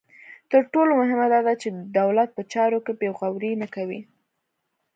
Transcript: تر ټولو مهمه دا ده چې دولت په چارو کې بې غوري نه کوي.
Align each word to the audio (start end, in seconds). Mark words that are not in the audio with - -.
تر 0.51 0.61
ټولو 0.73 0.91
مهمه 1.01 1.27
دا 1.33 1.39
ده 1.47 1.53
چې 1.61 1.67
دولت 1.99 2.29
په 2.33 2.41
چارو 2.53 2.79
کې 2.85 2.93
بې 2.99 3.09
غوري 3.17 3.51
نه 3.61 3.67
کوي. 3.75 4.01